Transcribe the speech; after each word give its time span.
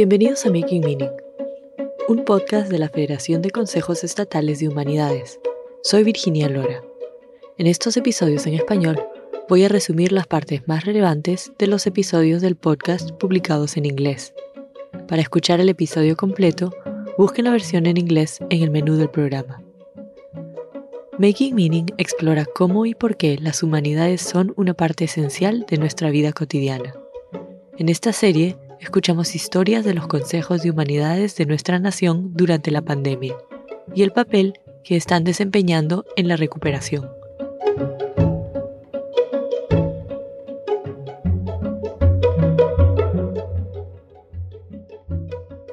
Bienvenidos 0.00 0.46
a 0.46 0.50
Making 0.50 0.80
Meaning, 0.80 1.10
un 2.08 2.24
podcast 2.24 2.70
de 2.70 2.78
la 2.78 2.88
Federación 2.88 3.42
de 3.42 3.50
Consejos 3.50 4.02
Estatales 4.02 4.58
de 4.58 4.66
Humanidades. 4.66 5.38
Soy 5.82 6.04
Virginia 6.04 6.48
Lora. 6.48 6.82
En 7.58 7.66
estos 7.66 7.98
episodios 7.98 8.46
en 8.46 8.54
español 8.54 8.98
voy 9.46 9.64
a 9.64 9.68
resumir 9.68 10.12
las 10.12 10.26
partes 10.26 10.66
más 10.66 10.86
relevantes 10.86 11.52
de 11.58 11.66
los 11.66 11.86
episodios 11.86 12.40
del 12.40 12.56
podcast 12.56 13.10
publicados 13.10 13.76
en 13.76 13.84
inglés. 13.84 14.32
Para 15.06 15.20
escuchar 15.20 15.60
el 15.60 15.68
episodio 15.68 16.16
completo, 16.16 16.72
busquen 17.18 17.44
la 17.44 17.50
versión 17.50 17.84
en 17.84 17.98
inglés 17.98 18.38
en 18.48 18.62
el 18.62 18.70
menú 18.70 18.96
del 18.96 19.10
programa. 19.10 19.62
Making 21.18 21.54
Meaning 21.54 21.86
explora 21.98 22.46
cómo 22.46 22.86
y 22.86 22.94
por 22.94 23.18
qué 23.18 23.36
las 23.38 23.62
humanidades 23.62 24.22
son 24.22 24.54
una 24.56 24.72
parte 24.72 25.04
esencial 25.04 25.66
de 25.68 25.76
nuestra 25.76 26.08
vida 26.08 26.32
cotidiana. 26.32 26.94
En 27.76 27.90
esta 27.90 28.14
serie 28.14 28.56
escuchamos 28.80 29.34
historias 29.34 29.84
de 29.84 29.94
los 29.94 30.06
consejos 30.06 30.62
de 30.62 30.70
humanidades 30.70 31.36
de 31.36 31.46
nuestra 31.46 31.78
nación 31.78 32.32
durante 32.34 32.70
la 32.70 32.82
pandemia 32.82 33.36
y 33.94 34.02
el 34.02 34.10
papel 34.10 34.54
que 34.82 34.96
están 34.96 35.22
desempeñando 35.22 36.06
en 36.16 36.28
la 36.28 36.36
recuperación. 36.36 37.08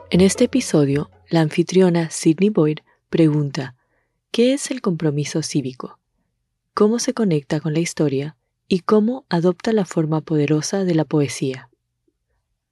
En 0.09 0.21
este 0.21 0.45
episodio, 0.45 1.09
la 1.29 1.41
anfitriona 1.41 2.09
Sidney 2.09 2.49
Boyd 2.49 2.79
pregunta, 3.09 3.75
¿qué 4.31 4.53
es 4.53 4.71
el 4.71 4.81
compromiso 4.81 5.43
cívico? 5.43 5.99
¿Cómo 6.73 6.99
se 6.99 7.13
conecta 7.13 7.59
con 7.59 7.73
la 7.73 7.79
historia? 7.79 8.35
¿Y 8.67 8.79
cómo 8.79 9.25
adopta 9.29 9.71
la 9.71 9.85
forma 9.85 10.21
poderosa 10.21 10.83
de 10.83 10.95
la 10.95 11.05
poesía? 11.05 11.69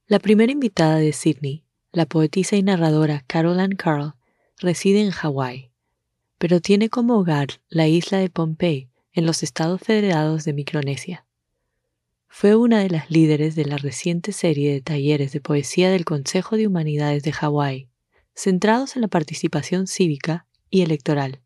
La 0.07 0.19
primera 0.19 0.51
invitada 0.51 0.97
de 0.97 1.11
Sydney, 1.13 1.63
la 1.91 2.05
poetisa 2.05 2.55
y 2.55 2.61
narradora 2.61 3.23
Caroline 3.25 3.75
Carl, 3.75 4.13
reside 4.59 5.01
en 5.01 5.09
Hawái, 5.09 5.71
pero 6.37 6.61
tiene 6.61 6.89
como 6.89 7.17
hogar 7.17 7.47
la 7.69 7.87
isla 7.87 8.19
de 8.19 8.29
Pohnpei 8.29 8.91
en 9.13 9.25
los 9.25 9.41
Estados 9.41 9.81
Federados 9.81 10.45
de 10.45 10.53
Micronesia. 10.53 11.25
Fue 12.27 12.55
una 12.55 12.81
de 12.81 12.91
las 12.91 13.09
líderes 13.09 13.55
de 13.55 13.65
la 13.65 13.77
reciente 13.77 14.31
serie 14.31 14.73
de 14.73 14.81
talleres 14.81 15.31
de 15.31 15.41
poesía 15.41 15.89
del 15.89 16.05
Consejo 16.05 16.55
de 16.55 16.67
Humanidades 16.67 17.23
de 17.23 17.31
Hawái, 17.31 17.89
centrados 18.35 18.95
en 18.95 19.01
la 19.01 19.07
participación 19.07 19.87
cívica 19.87 20.45
y 20.69 20.83
electoral. 20.83 21.41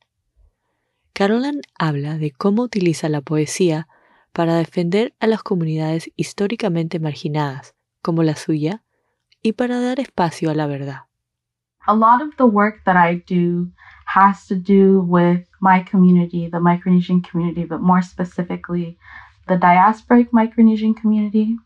Caroline 1.14 1.62
habla 1.76 2.18
de 2.18 2.32
cómo 2.32 2.64
utiliza 2.64 3.08
la 3.08 3.22
poesía 3.22 3.88
para 4.34 4.58
defender 4.58 5.16
a 5.22 5.28
las 5.28 5.44
comunidades 5.44 6.12
históricamente 6.18 7.00
marginadas 7.00 7.73
como 8.02 8.23
la 8.23 8.36
suya 8.36 8.83
y 9.42 9.53
para 9.53 9.80
dar 9.80 10.00
espacio 10.00 10.50
a 10.50 10.53
la 10.53 10.67
verdad. 10.67 11.05
A 11.88 11.94
lot 11.94 12.22
of 12.22 12.36
the 12.38 12.45
work 12.45 12.83
that 12.86 12.95
I 12.95 13.23
do 13.28 13.72
has 14.05 14.45
to 14.47 14.55
do 14.55 15.02
with 15.02 15.47
my 15.61 15.83
community, 15.83 16.50
the 16.50 16.59
Micronesian 16.59 17.22
community, 17.23 17.66
but 17.66 17.80
more 17.81 18.02
specifically, 18.02 18.97
the 19.47 19.58
diasporic 19.58 20.30
Micronesian 20.31 20.94
community. 20.94 21.58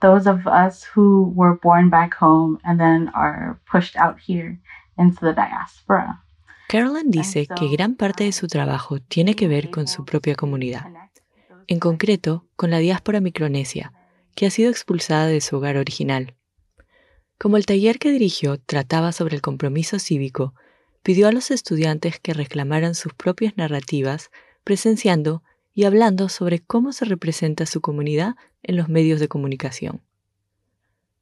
Those 0.00 0.26
of 0.28 0.46
us 0.46 0.82
who 0.82 1.32
were 1.36 1.56
born 1.62 1.88
back 1.88 2.14
home 2.14 2.58
and 2.64 2.80
then 2.80 3.10
are 3.14 3.60
pushed 3.70 3.96
out 3.96 4.18
here 4.18 4.58
into 4.98 5.20
the 5.20 5.32
diaspora. 5.32 6.24
Carolyn 6.68 7.10
dice 7.10 7.46
que 7.46 7.68
gran 7.68 7.94
parte 7.94 8.24
de 8.24 8.32
su 8.32 8.48
trabajo 8.48 8.98
tiene 8.98 9.36
que 9.36 9.46
ver 9.46 9.70
con 9.70 9.86
su 9.86 10.04
propia 10.04 10.34
comunidad, 10.34 10.86
en 11.68 11.78
concreto 11.78 12.46
con 12.56 12.70
la 12.70 12.78
diáspora 12.78 13.20
micronesia, 13.20 13.92
que 14.34 14.46
ha 14.46 14.50
sido 14.50 14.70
expulsada 14.70 15.26
de 15.26 15.40
su 15.40 15.56
hogar 15.56 15.76
original. 15.76 16.34
Como 17.38 17.56
el 17.56 17.66
taller 17.66 17.98
que 17.98 18.12
dirigió 18.12 18.58
trataba 18.58 19.12
sobre 19.12 19.36
el 19.36 19.42
compromiso 19.42 19.98
cívico, 19.98 20.54
pidió 21.02 21.28
a 21.28 21.32
los 21.32 21.50
estudiantes 21.50 22.20
que 22.20 22.34
reclamaran 22.34 22.94
sus 22.94 23.14
propias 23.14 23.56
narrativas, 23.56 24.30
presenciando 24.64 25.42
y 25.74 25.84
hablando 25.84 26.28
sobre 26.28 26.60
cómo 26.60 26.92
se 26.92 27.04
representa 27.04 27.66
su 27.66 27.80
comunidad 27.80 28.36
en 28.62 28.76
los 28.76 28.88
medios 28.88 29.20
de 29.20 29.28
comunicación. 29.28 30.02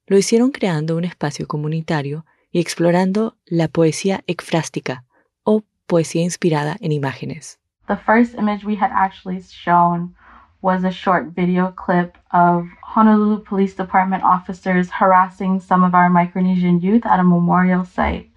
Lo 0.07 0.19
hicieron 0.19 0.51
creando 0.51 0.97
un 0.97 1.05
espacio 1.05 1.47
comunitario 1.47 2.27
y 2.51 2.61
explorando 2.61 3.37
la 3.47 3.69
poesía 3.69 4.23
ekfrástica 4.27 5.05
o 5.45 5.63
poesía 5.87 6.23
inspirada 6.23 6.77
en 6.81 6.93
imágenes. 6.93 7.59
The 7.87 7.97
first 7.97 8.35
image 8.35 8.65
we 8.65 8.77
had 8.77 8.91
actually 8.93 9.41
shown 9.41 10.15
was 10.63 10.85
a 10.85 10.91
short 10.91 11.29
video 11.35 11.73
clip 11.73 12.19
of 12.33 12.67
Honolulu 12.83 13.45
Police 13.45 13.75
Department 13.75 14.23
officers 14.23 14.91
harassing 14.91 15.61
some 15.61 15.83
of 15.83 15.95
our 15.95 16.11
Micronesian 16.11 16.83
youth 16.83 17.07
at 17.07 17.19
a 17.19 17.25
memorial 17.25 17.85
site 17.85 18.31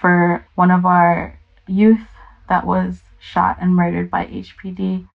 for 0.00 0.46
one 0.54 0.70
of 0.70 0.84
our 0.84 1.38
youth 1.66 2.06
that 2.48 2.64
was 2.64 3.02
shot 3.18 3.56
and 3.60 3.74
murdered 3.74 4.10
by 4.10 4.26
HPD. 4.26 5.08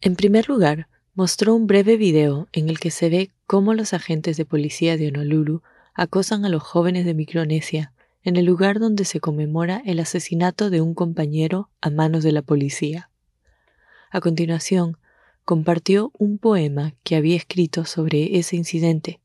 En 0.00 0.16
primer 0.16 0.48
lugar, 0.48 0.86
mostró 1.14 1.54
un 1.54 1.66
breve 1.66 1.96
video 1.96 2.48
en 2.52 2.68
el 2.68 2.78
que 2.78 2.90
se 2.90 3.10
ve 3.10 3.30
cómo 3.46 3.74
los 3.74 3.92
agentes 3.92 4.36
de 4.36 4.44
policía 4.44 4.96
de 4.96 5.08
Honolulu 5.08 5.62
acosan 5.94 6.44
a 6.44 6.48
los 6.48 6.62
jóvenes 6.62 7.04
de 7.04 7.14
Micronesia 7.14 7.92
en 8.22 8.36
el 8.36 8.44
lugar 8.44 8.78
donde 8.78 9.04
se 9.04 9.20
conmemora 9.20 9.82
el 9.84 10.00
asesinato 10.00 10.70
de 10.70 10.80
un 10.80 10.94
compañero 10.94 11.70
a 11.80 11.90
manos 11.90 12.22
de 12.22 12.32
la 12.32 12.42
policía. 12.42 13.10
A 14.10 14.20
continuación, 14.20 14.96
compartió 15.48 16.12
un 16.18 16.36
poema 16.36 16.92
que 17.04 17.16
había 17.16 17.34
escrito 17.34 17.86
sobre 17.86 18.36
ese 18.38 18.54
incidente 18.54 19.18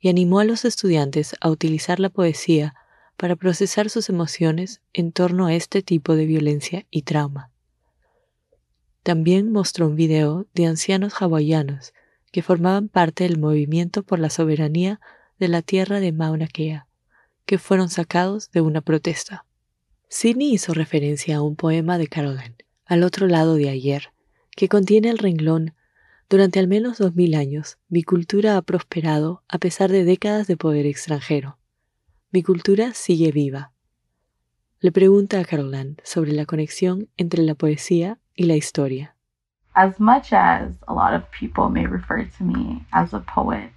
y 0.00 0.08
animó 0.08 0.40
a 0.40 0.44
los 0.44 0.64
estudiantes 0.64 1.36
a 1.40 1.50
utilizar 1.50 2.00
la 2.00 2.10
poesía 2.10 2.74
para 3.16 3.36
procesar 3.36 3.88
sus 3.88 4.08
emociones 4.08 4.80
en 4.92 5.12
torno 5.12 5.46
a 5.46 5.54
este 5.54 5.82
tipo 5.82 6.16
de 6.16 6.26
violencia 6.26 6.84
y 6.90 7.02
trauma. 7.02 7.52
También 9.04 9.52
mostró 9.52 9.86
un 9.86 9.94
video 9.94 10.46
de 10.52 10.66
ancianos 10.66 11.14
hawaianos 11.22 11.94
que 12.32 12.42
formaban 12.42 12.88
parte 12.88 13.22
del 13.22 13.38
movimiento 13.38 14.02
por 14.02 14.18
la 14.18 14.30
soberanía 14.30 15.00
de 15.38 15.46
la 15.46 15.62
tierra 15.62 16.00
de 16.00 16.10
Mauna 16.10 16.48
Kea, 16.48 16.88
que 17.44 17.58
fueron 17.58 17.88
sacados 17.88 18.50
de 18.50 18.62
una 18.62 18.80
protesta. 18.80 19.44
Sidney 20.08 20.54
hizo 20.54 20.74
referencia 20.74 21.36
a 21.36 21.42
un 21.42 21.54
poema 21.54 21.98
de 21.98 22.08
Caroline, 22.08 22.56
al 22.84 23.04
otro 23.04 23.28
lado 23.28 23.54
de 23.54 23.68
ayer, 23.68 24.10
que 24.56 24.68
contiene 24.68 25.10
el 25.10 25.18
renglón 25.18 25.74
Durante 26.28 26.58
al 26.58 26.66
menos 26.66 26.98
dos 26.98 27.14
mil 27.14 27.36
años, 27.36 27.78
mi 27.88 28.02
cultura 28.02 28.56
ha 28.56 28.62
prosperado 28.62 29.44
a 29.48 29.58
pesar 29.58 29.90
de 29.92 30.04
décadas 30.04 30.48
de 30.48 30.56
poder 30.56 30.84
extranjero. 30.84 31.56
Mi 32.32 32.42
cultura 32.42 32.94
sigue 32.94 33.30
viva. 33.30 33.70
Le 34.80 34.90
pregunta 34.90 35.38
a 35.38 35.44
Caroline 35.44 35.96
sobre 36.02 36.32
la 36.32 36.44
conexión 36.44 37.08
entre 37.16 37.44
la 37.44 37.54
poesía 37.54 38.18
y 38.34 38.46
la 38.46 38.56
historia. 38.56 39.14
As 39.74 40.00
much 40.00 40.32
as 40.32 40.72
a 40.88 40.92
lot 40.92 41.14
of 41.14 41.22
people 41.30 41.70
may 41.70 41.86
refer 41.86 42.26
to 42.36 42.44
me 42.44 42.84
as 42.90 43.14
a 43.14 43.20
poet, 43.20 43.70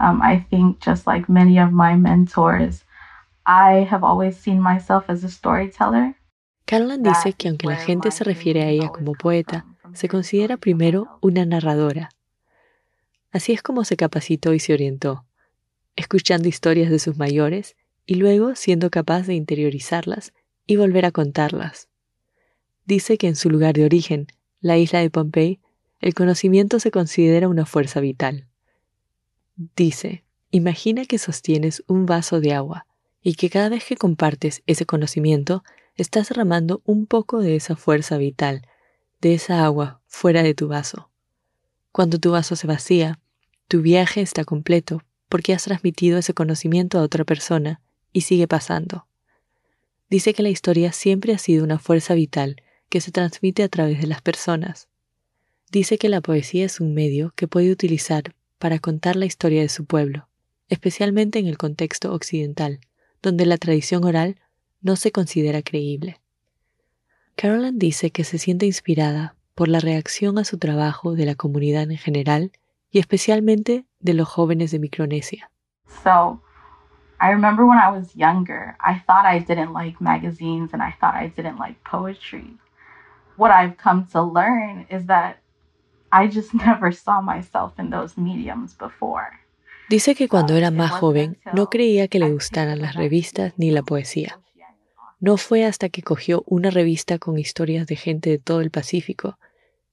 um, 0.00 0.22
I 0.22 0.46
think 0.48 0.78
just 0.82 1.06
like 1.06 1.30
many 1.30 1.60
of 1.60 1.72
my 1.72 1.94
mentors, 1.94 2.86
I 3.44 3.86
have 3.90 4.02
always 4.02 4.36
seen 4.36 4.62
myself 4.62 5.04
as 5.10 5.24
a 5.24 5.28
storyteller. 5.28 6.14
Caroline 6.64 7.02
dice 7.02 7.34
que 7.34 7.50
aunque 7.50 7.66
la 7.66 7.76
gente 7.76 8.10
se 8.10 8.24
refiere 8.24 8.62
a 8.62 8.68
ella 8.68 8.88
como 8.88 9.12
poeta, 9.12 9.66
se 9.94 10.08
considera 10.08 10.56
primero 10.56 11.18
una 11.20 11.44
narradora. 11.44 12.10
Así 13.30 13.52
es 13.52 13.62
como 13.62 13.84
se 13.84 13.96
capacitó 13.96 14.54
y 14.54 14.60
se 14.60 14.72
orientó, 14.72 15.24
escuchando 15.96 16.48
historias 16.48 16.90
de 16.90 16.98
sus 16.98 17.16
mayores 17.16 17.76
y 18.06 18.16
luego 18.16 18.54
siendo 18.54 18.90
capaz 18.90 19.26
de 19.26 19.34
interiorizarlas 19.34 20.32
y 20.66 20.76
volver 20.76 21.06
a 21.06 21.12
contarlas. 21.12 21.88
Dice 22.84 23.16
que 23.16 23.28
en 23.28 23.36
su 23.36 23.48
lugar 23.48 23.74
de 23.74 23.84
origen, 23.84 24.26
la 24.60 24.76
isla 24.76 25.00
de 25.00 25.10
Pompey, 25.10 25.60
el 26.00 26.14
conocimiento 26.14 26.80
se 26.80 26.90
considera 26.90 27.48
una 27.48 27.64
fuerza 27.64 28.00
vital. 28.00 28.46
Dice, 29.76 30.24
imagina 30.50 31.04
que 31.04 31.18
sostienes 31.18 31.84
un 31.86 32.06
vaso 32.06 32.40
de 32.40 32.52
agua 32.52 32.86
y 33.22 33.34
que 33.34 33.50
cada 33.50 33.68
vez 33.68 33.84
que 33.84 33.96
compartes 33.96 34.62
ese 34.66 34.84
conocimiento, 34.84 35.62
estás 35.94 36.28
derramando 36.28 36.82
un 36.84 37.06
poco 37.06 37.40
de 37.40 37.54
esa 37.54 37.76
fuerza 37.76 38.16
vital 38.16 38.62
de 39.22 39.34
esa 39.34 39.64
agua 39.64 40.00
fuera 40.08 40.42
de 40.42 40.52
tu 40.52 40.66
vaso. 40.66 41.08
Cuando 41.92 42.18
tu 42.18 42.32
vaso 42.32 42.56
se 42.56 42.66
vacía, 42.66 43.20
tu 43.68 43.80
viaje 43.80 44.20
está 44.20 44.44
completo 44.44 45.02
porque 45.28 45.54
has 45.54 45.62
transmitido 45.62 46.18
ese 46.18 46.34
conocimiento 46.34 46.98
a 46.98 47.02
otra 47.02 47.24
persona 47.24 47.80
y 48.12 48.22
sigue 48.22 48.48
pasando. 48.48 49.06
Dice 50.10 50.34
que 50.34 50.42
la 50.42 50.50
historia 50.50 50.92
siempre 50.92 51.32
ha 51.32 51.38
sido 51.38 51.62
una 51.62 51.78
fuerza 51.78 52.14
vital 52.14 52.56
que 52.88 53.00
se 53.00 53.12
transmite 53.12 53.62
a 53.62 53.68
través 53.68 54.00
de 54.00 54.08
las 54.08 54.20
personas. 54.20 54.88
Dice 55.70 55.98
que 55.98 56.08
la 56.08 56.20
poesía 56.20 56.66
es 56.66 56.80
un 56.80 56.92
medio 56.92 57.32
que 57.36 57.46
puede 57.46 57.70
utilizar 57.70 58.34
para 58.58 58.80
contar 58.80 59.14
la 59.14 59.24
historia 59.24 59.62
de 59.62 59.68
su 59.68 59.84
pueblo, 59.84 60.28
especialmente 60.68 61.38
en 61.38 61.46
el 61.46 61.58
contexto 61.58 62.12
occidental, 62.12 62.80
donde 63.22 63.46
la 63.46 63.56
tradición 63.56 64.04
oral 64.04 64.40
no 64.80 64.96
se 64.96 65.12
considera 65.12 65.62
creíble. 65.62 66.21
Caroline 67.36 67.78
dice 67.78 68.10
que 68.10 68.24
se 68.24 68.38
siente 68.38 68.66
inspirada 68.66 69.34
por 69.54 69.68
la 69.68 69.80
reacción 69.80 70.38
a 70.38 70.44
su 70.44 70.58
trabajo 70.58 71.14
de 71.14 71.26
la 71.26 71.34
comunidad 71.34 71.90
en 71.90 71.98
general 71.98 72.52
y 72.90 72.98
especialmente 72.98 73.84
de 74.00 74.14
los 74.14 74.28
jóvenes 74.28 74.70
de 74.70 74.78
Micronesia. 74.78 75.50
So, 76.04 76.40
I 77.20 77.30
remember 77.30 77.64
when 77.64 77.78
I 77.78 77.90
was 77.90 78.14
younger, 78.14 78.76
I 78.80 78.98
thought 79.06 79.24
I 79.24 79.38
didn't 79.38 79.72
like 79.72 79.96
magazines 80.00 80.72
and 80.72 80.82
I 80.82 80.92
thought 81.00 81.14
I 81.14 81.28
didn't 81.28 81.58
like 81.58 81.78
poetry. 81.88 82.56
What 83.36 83.50
I've 83.50 83.76
come 83.76 84.06
to 84.12 84.22
learn 84.22 84.86
is 84.90 85.06
that 85.06 85.36
I 86.10 86.26
just 86.26 86.52
never 86.66 86.92
saw 86.92 87.20
myself 87.20 87.78
in 87.78 87.90
those 87.90 88.20
mediums 88.20 88.76
before. 88.76 89.38
Dice 89.88 90.14
que 90.14 90.28
cuando 90.28 90.56
era 90.56 90.70
más 90.70 90.90
joven 90.90 91.38
no 91.52 91.68
creía 91.68 92.08
que 92.08 92.18
le 92.18 92.30
gustaran 92.30 92.80
las 92.80 92.94
revistas 92.94 93.52
ni 93.56 93.70
la 93.70 93.82
poesía. 93.82 94.41
No 95.22 95.36
fue 95.36 95.64
hasta 95.64 95.88
que 95.88 96.02
cogió 96.02 96.42
una 96.48 96.70
revista 96.70 97.16
con 97.20 97.38
historias 97.38 97.86
de 97.86 97.94
gente 97.94 98.28
de 98.28 98.38
todo 98.38 98.60
el 98.60 98.72
Pacífico 98.72 99.38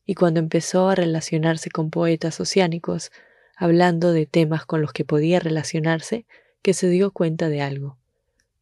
y 0.04 0.16
cuando 0.16 0.40
empezó 0.40 0.90
a 0.90 0.96
relacionarse 0.96 1.70
con 1.70 1.92
poetas 1.92 2.40
oceánicos, 2.40 3.12
hablando 3.56 4.12
de 4.12 4.26
temas 4.26 4.66
con 4.66 4.82
los 4.82 4.92
que 4.92 5.06
podía 5.06 5.40
relacionarse, 5.40 6.26
que 6.64 6.74
se 6.74 6.90
dio 6.90 7.12
cuenta 7.12 7.48
de 7.48 7.62
algo. 7.62 8.00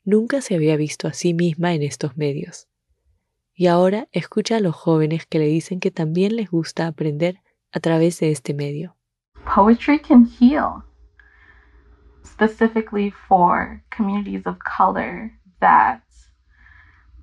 Nunca 0.04 0.42
se 0.42 0.56
había 0.56 0.76
visto 0.76 1.08
a 1.08 1.14
sí 1.14 1.34
misma 1.34 1.74
en 1.74 1.84
estos 1.84 2.18
medios. 2.18 2.68
Y 3.56 3.68
ahora 3.68 4.10
escucha 4.12 4.58
a 4.58 4.60
los 4.60 4.76
jóvenes 4.76 5.26
que 5.26 5.40
le 5.40 5.46
dicen 5.46 5.80
que 5.80 5.90
también 5.90 6.36
les 6.36 6.52
gusta 6.52 6.86
aprender 6.88 7.40
a 7.72 7.80
través 7.80 8.20
de 8.20 8.32
este 8.34 8.54
medio. 8.54 8.98
Poetry 9.56 10.00
can 10.00 10.26
heal, 10.26 10.84
specifically 12.26 13.14
for 13.30 13.82
communities 13.90 14.46
of 14.46 14.58
color 14.60 15.32
that 15.62 16.02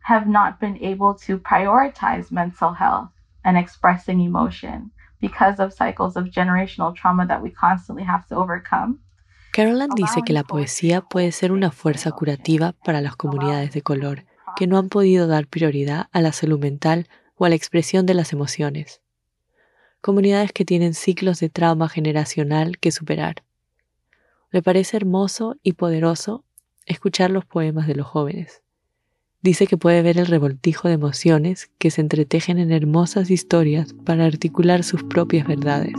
have 0.05 0.27
not 0.27 0.61
been 0.61 0.77
able 0.83 1.15
to 1.27 1.39
prioritize 1.39 2.31
mental 2.31 2.73
health 2.73 3.11
and 3.43 3.57
expressing 3.57 4.21
emotion 4.21 4.91
because 5.21 5.59
of 5.59 5.73
cycles 5.73 6.17
of 6.17 6.27
generational 6.27 6.95
trauma 6.95 7.27
that 7.27 7.43
we 7.43 7.51
constantly 7.51 8.05
have 8.05 8.27
to 8.29 8.37
overcome. 8.37 8.99
Caroline 9.53 9.95
dice 9.95 10.23
que 10.23 10.35
la 10.35 10.43
poesía 10.43 11.01
puede 11.01 11.31
ser 11.33 11.53
una 11.53 11.71
fuerza 11.71 12.11
curativa 12.11 12.73
para 12.85 13.01
las 13.01 13.17
comunidades 13.17 13.73
de 13.73 13.83
color 13.83 14.25
que 14.57 14.67
no 14.67 14.79
han 14.79 14.89
podido 14.89 15.27
dar 15.27 15.47
prioridad 15.47 16.09
a 16.13 16.21
la 16.21 16.33
salud 16.33 16.59
mental 16.59 17.09
o 17.37 17.45
a 17.45 17.49
la 17.49 17.55
expresión 17.55 18.05
de 18.05 18.15
las 18.15 18.33
emociones. 18.33 19.01
Comunidades 20.01 20.53
que 20.53 20.65
tienen 20.65 20.93
ciclos 20.93 21.41
de 21.41 21.49
trauma 21.49 21.89
generacional 21.89 22.79
que 22.79 22.91
superar. 22.91 23.45
Le 24.51 24.61
parece 24.61 24.97
hermoso 24.97 25.57
y 25.63 25.73
poderoso 25.73 26.45
escuchar 26.85 27.31
los 27.31 27.45
poemas 27.45 27.87
de 27.87 27.95
los 27.95 28.07
jóvenes. 28.07 28.64
Dice 29.45 29.67
que 29.67 29.77
puede 29.77 30.01
ver 30.01 30.17
el 30.17 30.25
revoltijo 30.25 30.89
de 30.89 30.95
emociones 30.95 31.71
que 31.77 31.91
se 31.91 32.01
entretejen 32.01 32.59
en 32.59 32.73
hermosas 32.73 33.31
historias 33.31 33.93
para 33.93 34.25
articular 34.25 34.83
sus 34.85 35.05
propias 35.05 35.47
verdades. 35.47 35.93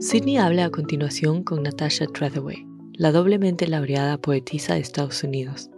Sidney 0.00 0.38
habla 0.38 0.64
a 0.64 0.70
continuación 0.70 1.44
con 1.44 1.62
Natasha 1.62 2.06
Trethewey, 2.06 2.66
la 2.94 3.12
doblemente 3.12 3.68
laureada 3.68 4.18
poetisa 4.18 4.74
de 4.74 4.80
Estados 4.80 5.22
Unidos. 5.22 5.70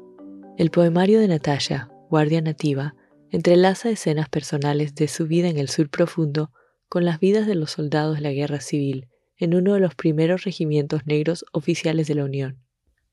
El 0.56 0.70
poemario 0.70 1.20
de 1.20 1.28
Natasha, 1.28 1.90
Guardia 2.08 2.40
Nativa, 2.40 2.94
entrelaza 3.30 3.90
escenas 3.90 4.30
personales 4.30 4.94
de 4.94 5.08
su 5.08 5.26
vida 5.26 5.48
en 5.48 5.58
el 5.58 5.68
sur 5.68 5.90
profundo 5.90 6.50
con 6.88 7.04
las 7.04 7.20
vidas 7.20 7.46
de 7.46 7.54
los 7.54 7.72
soldados 7.72 8.16
de 8.16 8.22
la 8.22 8.32
guerra 8.32 8.60
civil 8.60 9.08
en 9.38 9.54
uno 9.54 9.74
de 9.74 9.80
los 9.80 9.94
primeros 9.94 10.44
regimientos 10.44 11.06
negros 11.06 11.44
oficiales 11.52 12.06
de 12.06 12.14
la 12.14 12.24
Unión. 12.24 12.58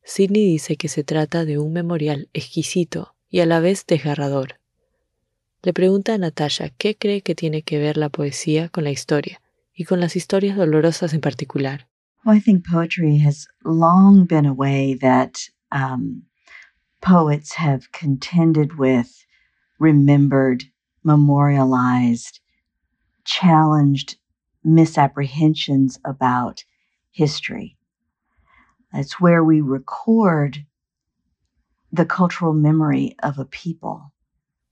Sidney 0.03 0.45
dice 0.45 0.75
que 0.75 0.87
se 0.87 1.03
trata 1.03 1.45
de 1.45 1.57
un 1.57 1.73
memorial 1.73 2.29
exquisito 2.33 3.15
y 3.29 3.39
a 3.39 3.45
la 3.45 3.59
vez 3.59 3.85
desgarrador. 3.85 4.59
Le 5.61 5.73
pregunta 5.73 6.13
a 6.13 6.17
Natasha 6.17 6.69
qué 6.69 6.95
cree 6.95 7.21
que 7.21 7.35
tiene 7.35 7.61
que 7.61 7.79
ver 7.79 7.97
la 7.97 8.09
poesía 8.09 8.69
con 8.69 8.83
la 8.83 8.91
historia 8.91 9.41
y 9.73 9.85
con 9.85 9.99
las 9.99 10.15
historias 10.15 10.57
dolorosas 10.57 11.13
en 11.13 11.21
particular. 11.21 11.87
Well, 12.25 12.37
I 12.37 12.41
think 12.41 12.65
poetry 12.65 13.19
has 13.19 13.47
long 13.63 14.25
been 14.27 14.45
a 14.45 14.53
way 14.53 14.95
that 14.99 15.49
um, 15.71 16.23
poets 17.01 17.55
have 17.57 17.91
contended 17.91 18.77
with, 18.77 19.07
remembered, 19.79 20.63
memorialized, 21.03 22.39
challenged 23.23 24.17
misapprehensions 24.63 25.99
about 26.05 26.63
history. 27.11 27.77
It's 28.93 29.19
where 29.19 29.43
we 29.43 29.61
record 29.61 30.65
the 31.91 32.05
cultural 32.05 32.53
memory 32.53 33.15
of 33.21 33.39
a 33.39 33.45
people. 33.45 34.11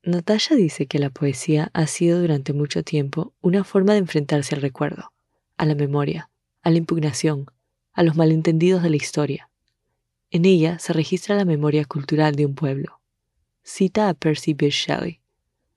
Natasha 0.04 0.56
dice 0.56 0.88
que 0.88 1.00
la 1.00 1.12
poesía 1.12 1.70
ha 1.74 1.86
sido 1.86 2.22
durante 2.22 2.54
mucho 2.54 2.84
tiempo 2.84 3.34
una 3.42 3.64
forma 3.64 3.94
de 3.94 4.00
enfrentarse 4.00 4.56
al 4.56 4.62
recuerdo, 4.62 5.14
a 5.58 5.66
la 5.66 5.76
memoria, 5.76 6.32
a 6.64 6.72
la 6.72 6.78
impugnación, 6.78 7.46
a 7.94 8.02
los 8.02 8.16
malentendidos 8.16 8.82
de 8.82 8.90
la 8.90 8.96
historia. 8.96 9.50
En 10.32 10.46
ella 10.46 10.80
se 10.80 10.94
registra 10.94 11.36
la 11.36 11.46
memoria 11.46 11.86
cultural 11.86 12.36
de 12.36 12.48
un 12.48 12.56
pueblo. 12.56 13.02
Cita 13.64 14.10
a 14.10 14.16
Percy 14.16 14.54
Bysshe 14.54 14.88
Shelley. 14.88 15.21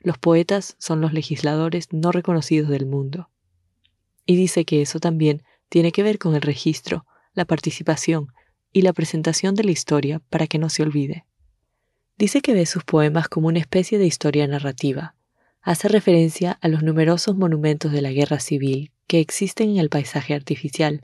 Los 0.04 0.18
poetas 0.18 0.76
son 0.78 1.00
los 1.00 1.14
legisladores 1.14 1.88
no 1.90 2.12
reconocidos 2.12 2.68
del 2.68 2.84
mundo. 2.84 3.30
Y 4.26 4.36
dice 4.36 4.66
que 4.66 4.82
eso 4.82 5.00
también 5.00 5.42
tiene 5.70 5.92
que 5.92 6.02
ver 6.02 6.18
con 6.18 6.34
el 6.34 6.42
registro, 6.42 7.06
la 7.32 7.46
participación 7.46 8.28
y 8.70 8.82
la 8.82 8.92
presentación 8.92 9.54
de 9.54 9.64
la 9.64 9.70
historia 9.70 10.20
para 10.28 10.46
que 10.46 10.58
no 10.58 10.68
se 10.68 10.82
olvide. 10.82 11.24
Dice 12.18 12.42
que 12.42 12.52
ve 12.52 12.66
sus 12.66 12.84
poemas 12.84 13.28
como 13.28 13.48
una 13.48 13.60
especie 13.60 13.98
de 13.98 14.04
historia 14.04 14.46
narrativa. 14.46 15.14
Hace 15.62 15.88
referencia 15.88 16.58
a 16.60 16.68
los 16.68 16.82
numerosos 16.82 17.34
monumentos 17.34 17.90
de 17.90 18.02
la 18.02 18.12
guerra 18.12 18.40
civil 18.40 18.92
que 19.06 19.20
existen 19.20 19.70
en 19.70 19.78
el 19.78 19.88
paisaje 19.88 20.34
artificial 20.34 21.02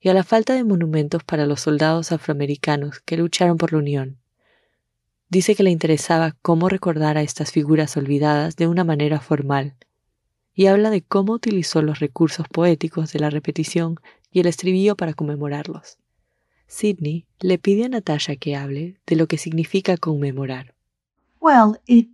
y 0.00 0.08
a 0.08 0.14
la 0.14 0.24
falta 0.24 0.54
de 0.54 0.64
monumentos 0.64 1.22
para 1.24 1.44
los 1.44 1.60
soldados 1.60 2.10
afroamericanos 2.10 3.00
que 3.00 3.18
lucharon 3.18 3.58
por 3.58 3.72
la 3.72 3.80
Unión. 3.80 4.19
Dice 5.30 5.54
que 5.54 5.62
le 5.62 5.70
interesaba 5.70 6.36
cómo 6.42 6.68
recordar 6.68 7.16
a 7.16 7.22
estas 7.22 7.52
figuras 7.52 7.96
olvidadas 7.96 8.56
de 8.56 8.66
una 8.66 8.82
manera 8.82 9.20
formal, 9.20 9.76
y 10.54 10.66
habla 10.66 10.90
de 10.90 11.02
cómo 11.02 11.34
utilizó 11.34 11.82
los 11.82 12.00
recursos 12.00 12.48
poéticos 12.48 13.12
de 13.12 13.20
la 13.20 13.30
repetición 13.30 14.00
y 14.32 14.40
el 14.40 14.46
estribillo 14.46 14.96
para 14.96 15.14
conmemorarlos. 15.14 15.98
Sidney 16.66 17.26
le 17.38 17.58
pide 17.58 17.84
a 17.84 17.88
Natasha 17.88 18.34
que 18.34 18.56
hable 18.56 19.00
de 19.06 19.14
lo 19.14 19.28
que 19.28 19.38
significa 19.38 19.96
conmemorar. 19.96 20.74
Well, 21.40 21.76
it 21.86 22.08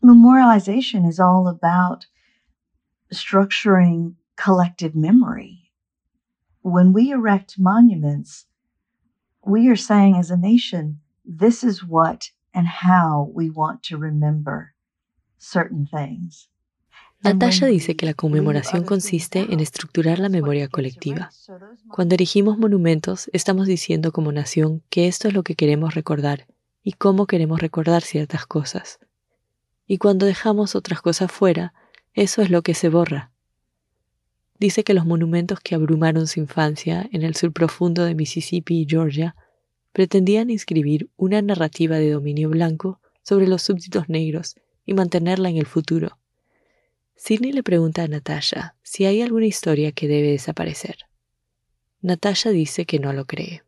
memorialization 0.00 1.08
is 1.08 1.18
all 1.18 1.48
about 1.48 2.06
structuring 3.12 4.14
collective 4.36 4.94
memory. 4.94 5.72
When 6.62 6.92
we 6.92 7.10
erect 7.10 7.58
monuments, 7.58 8.46
we 9.44 9.68
are 9.68 9.76
saying 9.76 10.14
as 10.16 10.30
a 10.30 10.36
nation, 10.36 11.00
this 11.24 11.64
is 11.64 11.82
what 11.84 12.30
and 12.54 12.66
how 12.66 13.30
we 13.34 13.50
want 13.50 13.82
to 13.88 13.98
remember 13.98 14.74
certain 15.38 15.86
things. 15.86 16.48
Natasha 17.22 17.66
dice 17.66 17.96
que 17.96 18.04
la 18.04 18.12
conmemoración 18.12 18.84
consiste 18.84 19.46
en 19.50 19.60
estructurar 19.60 20.18
la 20.18 20.28
memoria 20.28 20.68
colectiva. 20.68 21.30
Cuando 21.88 22.14
erigimos 22.14 22.58
monumentos, 22.58 23.30
estamos 23.32 23.66
diciendo 23.66 24.12
como 24.12 24.30
nación 24.30 24.82
que 24.90 25.08
esto 25.08 25.28
es 25.28 25.34
lo 25.34 25.42
que 25.42 25.54
queremos 25.54 25.94
recordar 25.94 26.46
y 26.82 26.92
cómo 26.92 27.26
queremos 27.26 27.60
recordar 27.60 28.02
ciertas 28.02 28.44
cosas. 28.44 28.98
Y 29.86 29.96
cuando 29.96 30.26
dejamos 30.26 30.74
otras 30.76 31.00
cosas 31.00 31.32
fuera, 31.32 31.72
eso 32.12 32.42
es 32.42 32.50
lo 32.50 32.60
que 32.60 32.74
se 32.74 32.90
borra. 32.90 33.30
Dice 34.58 34.84
que 34.84 34.94
los 34.94 35.06
monumentos 35.06 35.60
que 35.60 35.74
abrumaron 35.74 36.26
su 36.26 36.40
infancia 36.40 37.08
en 37.10 37.22
el 37.22 37.34
sur 37.36 37.52
profundo 37.52 38.04
de 38.04 38.14
Mississippi 38.14 38.82
y 38.82 38.86
Georgia 38.86 39.34
pretendían 39.94 40.50
inscribir 40.50 41.08
una 41.16 41.40
narrativa 41.40 41.96
de 41.96 42.10
dominio 42.10 42.50
blanco 42.50 43.00
sobre 43.22 43.46
los 43.46 43.62
súbditos 43.62 44.08
negros 44.08 44.56
y 44.84 44.92
mantenerla 44.92 45.48
en 45.48 45.56
el 45.56 45.66
futuro. 45.66 46.18
Sidney 47.14 47.52
le 47.52 47.62
pregunta 47.62 48.02
a 48.02 48.08
Natasha 48.08 48.74
si 48.82 49.04
hay 49.04 49.22
alguna 49.22 49.46
historia 49.46 49.92
que 49.92 50.08
debe 50.08 50.32
desaparecer. 50.32 50.96
Natasha 52.02 52.50
dice 52.50 52.86
que 52.86 52.98
no 52.98 53.12
lo 53.12 53.24
cree. 53.24 53.62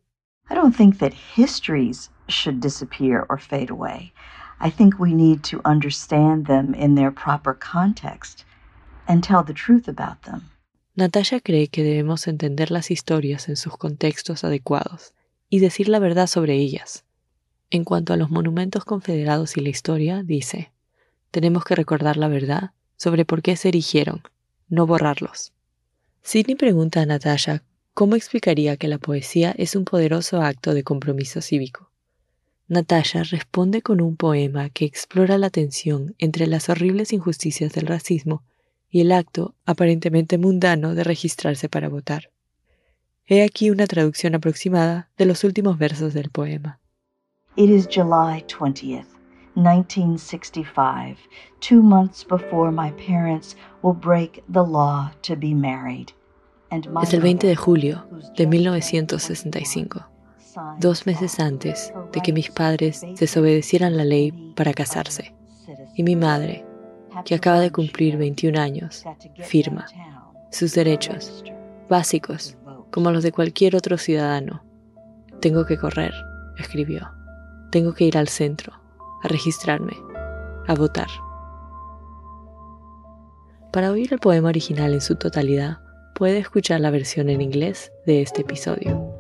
I 0.50 0.54
don't 0.54 0.76
think 0.76 0.98
that 0.98 1.12
histories 1.36 2.10
should 2.28 2.60
disappear 2.60 3.24
or 3.28 3.38
fade 3.38 3.70
away. 3.70 4.12
I 4.60 4.68
think 4.68 4.98
we 4.98 5.14
need 5.14 5.42
to 5.44 5.60
understand 5.64 6.46
them 6.46 6.74
in 6.74 6.96
their 6.96 7.12
proper 7.12 7.56
context 7.56 8.44
and 9.06 9.22
tell 9.22 9.44
the 9.44 9.54
truth 9.54 9.86
about 9.86 10.22
them. 10.22 10.50
Natasha 10.96 11.38
cree 11.38 11.68
que 11.68 11.84
debemos 11.84 12.26
entender 12.26 12.72
las 12.72 12.90
historias 12.90 13.48
en 13.48 13.56
sus 13.56 13.76
contextos 13.76 14.42
adecuados 14.42 15.12
y 15.48 15.60
decir 15.60 15.88
la 15.88 15.98
verdad 15.98 16.26
sobre 16.26 16.54
ellas. 16.54 17.04
En 17.70 17.84
cuanto 17.84 18.12
a 18.12 18.16
los 18.16 18.30
monumentos 18.30 18.84
confederados 18.84 19.56
y 19.56 19.60
la 19.60 19.68
historia, 19.68 20.22
dice, 20.22 20.72
tenemos 21.30 21.64
que 21.64 21.74
recordar 21.74 22.16
la 22.16 22.28
verdad 22.28 22.70
sobre 22.96 23.24
por 23.24 23.42
qué 23.42 23.56
se 23.56 23.68
erigieron, 23.68 24.22
no 24.68 24.86
borrarlos. 24.86 25.52
Sidney 26.22 26.56
pregunta 26.56 27.02
a 27.02 27.06
Natasha 27.06 27.62
cómo 27.94 28.16
explicaría 28.16 28.76
que 28.76 28.88
la 28.88 28.98
poesía 28.98 29.54
es 29.56 29.76
un 29.76 29.84
poderoso 29.84 30.42
acto 30.42 30.74
de 30.74 30.82
compromiso 30.82 31.40
cívico. 31.40 31.90
Natasha 32.68 33.22
responde 33.22 33.80
con 33.80 34.00
un 34.00 34.16
poema 34.16 34.70
que 34.70 34.84
explora 34.84 35.38
la 35.38 35.50
tensión 35.50 36.16
entre 36.18 36.46
las 36.46 36.68
horribles 36.68 37.12
injusticias 37.12 37.72
del 37.72 37.86
racismo 37.86 38.42
y 38.90 39.02
el 39.02 39.12
acto 39.12 39.54
aparentemente 39.64 40.36
mundano 40.36 40.94
de 40.94 41.04
registrarse 41.04 41.68
para 41.68 41.88
votar. 41.88 42.30
He 43.28 43.42
aquí 43.42 43.70
una 43.70 43.88
traducción 43.88 44.36
aproximada 44.36 45.08
de 45.18 45.26
los 45.26 45.42
últimos 45.42 45.78
versos 45.78 46.14
del 46.14 46.30
poema. 46.30 46.78
It 47.56 47.70
is 47.70 47.88
July 47.88 48.44
20th, 48.46 49.06
1965, 49.56 51.18
two 51.58 51.82
months 51.82 52.24
before 52.24 52.70
my 52.70 52.92
parents 52.92 53.56
will 53.82 53.96
break 53.96 54.44
the 54.48 54.62
law 54.62 55.10
to 55.22 55.34
be 55.34 55.56
married. 55.56 56.10
Es 57.02 57.14
el 57.14 57.20
20 57.20 57.48
de 57.48 57.56
julio 57.56 58.06
de 58.36 58.46
1965, 58.46 60.06
dos 60.78 61.04
meses 61.06 61.40
antes 61.40 61.92
de 62.12 62.20
que 62.20 62.32
mis 62.32 62.50
padres 62.50 63.04
desobedecieran 63.18 63.96
la 63.96 64.04
ley 64.04 64.30
para 64.54 64.72
casarse. 64.72 65.34
Y 65.96 66.04
mi 66.04 66.14
madre, 66.14 66.64
que 67.24 67.34
acaba 67.34 67.58
de 67.58 67.72
cumplir 67.72 68.18
21 68.18 68.60
años, 68.60 69.04
firma 69.48 69.86
sus 70.52 70.74
derechos 70.74 71.42
básicos 71.88 72.56
como 72.90 73.10
los 73.10 73.22
de 73.22 73.32
cualquier 73.32 73.76
otro 73.76 73.98
ciudadano. 73.98 74.64
Tengo 75.40 75.66
que 75.66 75.78
correr, 75.78 76.14
escribió. 76.58 77.10
Tengo 77.70 77.94
que 77.94 78.04
ir 78.04 78.16
al 78.16 78.28
centro, 78.28 78.72
a 79.22 79.28
registrarme, 79.28 79.96
a 80.66 80.74
votar. 80.74 81.08
Para 83.72 83.90
oír 83.90 84.12
el 84.12 84.18
poema 84.18 84.48
original 84.48 84.94
en 84.94 85.00
su 85.00 85.16
totalidad, 85.16 85.78
puede 86.14 86.38
escuchar 86.38 86.80
la 86.80 86.90
versión 86.90 87.28
en 87.28 87.42
inglés 87.42 87.92
de 88.06 88.22
este 88.22 88.40
episodio. 88.40 89.12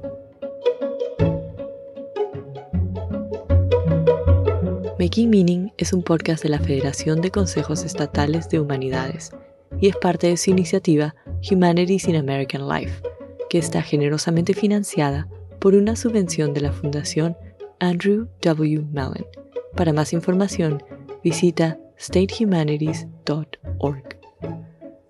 Making 4.98 5.30
Meaning 5.30 5.72
es 5.76 5.92
un 5.92 6.02
podcast 6.02 6.42
de 6.42 6.48
la 6.48 6.58
Federación 6.58 7.20
de 7.20 7.30
Consejos 7.30 7.84
Estatales 7.84 8.48
de 8.48 8.58
Humanidades 8.60 9.30
y 9.78 9.88
es 9.88 9.96
parte 9.96 10.26
de 10.28 10.36
su 10.36 10.50
iniciativa 10.50 11.14
Humanities 11.50 12.08
in 12.08 12.16
American 12.16 12.66
Life, 12.66 13.02
que 13.48 13.58
está 13.58 13.82
generosamente 13.82 14.54
financiada 14.54 15.28
por 15.58 15.74
una 15.74 15.96
subvención 15.96 16.54
de 16.54 16.60
la 16.60 16.72
Fundación 16.72 17.36
Andrew 17.80 18.28
W. 18.42 18.84
Mellon. 18.92 19.26
Para 19.74 19.92
más 19.92 20.12
información, 20.12 20.82
visita 21.22 21.78
statehumanities.org. 21.98 24.16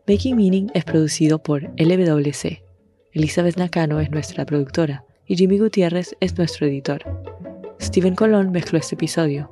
Making 0.08 0.36
Meaning 0.36 0.70
es 0.74 0.84
producido 0.84 1.42
por 1.42 1.64
LWC. 1.78 2.62
Elizabeth 3.12 3.56
Nakano 3.56 4.00
es 4.00 4.10
nuestra 4.10 4.44
productora 4.44 5.04
y 5.26 5.36
Jimmy 5.36 5.58
Gutiérrez 5.58 6.16
es 6.20 6.36
nuestro 6.38 6.66
editor. 6.66 7.02
Steven 7.80 8.14
Colón 8.14 8.52
mezcló 8.52 8.78
este 8.78 8.94
episodio. 8.94 9.50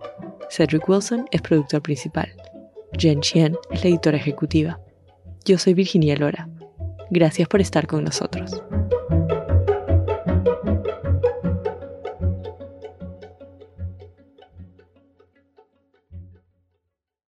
Cedric 0.51 0.89
Wilson 0.89 1.27
es 1.33 1.43
productor 1.43 1.83
principal. 1.83 2.33
Jen 2.97 3.21
Chien 3.21 3.57
es 3.73 3.83
la 3.83 3.91
editora 3.91 4.17
ejecutiva. 4.17 4.81
Yo 5.45 5.59
soy 5.59 5.75
Virginia 5.75 6.17
Lora. 6.17 6.49
Gracias 7.15 7.47
por 7.47 7.61
estar 7.61 7.87
con 7.87 8.03
nosotros. 8.03 8.61